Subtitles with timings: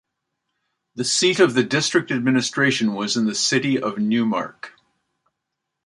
[0.95, 4.71] The seat of the district administration was in the city of Neumark.